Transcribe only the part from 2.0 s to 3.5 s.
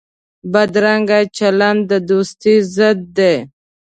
دوستۍ ضد دی